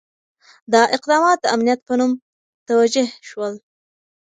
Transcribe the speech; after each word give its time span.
دا 0.73 0.81
اقدامات 0.95 1.37
د 1.41 1.45
امنیت 1.55 1.79
په 1.87 1.93
نوم 1.99 2.11
توجیه 2.67 3.07
شول. 3.27 3.53